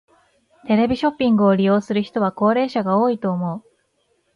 [0.65, 3.63] テレビショッピングを利用する人は高齢者が多いと思う。